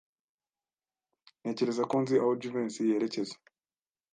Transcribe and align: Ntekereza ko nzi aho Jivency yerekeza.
Ntekereza 1.41 1.83
ko 1.89 1.95
nzi 2.03 2.15
aho 2.21 2.31
Jivency 2.41 2.89
yerekeza. 2.89 3.35